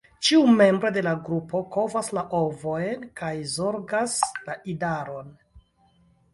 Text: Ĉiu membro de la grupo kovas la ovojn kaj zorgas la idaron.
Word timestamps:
Ĉiu 0.27 0.45
membro 0.61 0.89
de 0.95 1.03
la 1.07 1.11
grupo 1.27 1.61
kovas 1.75 2.09
la 2.19 2.23
ovojn 2.39 3.05
kaj 3.23 3.31
zorgas 3.59 4.19
la 4.51 4.59
idaron. 4.77 5.33